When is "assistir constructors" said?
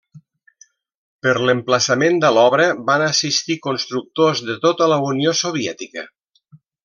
3.09-4.41